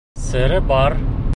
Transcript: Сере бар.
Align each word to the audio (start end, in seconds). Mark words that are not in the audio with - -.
Сере 0.27 0.59
бар. 0.71 0.93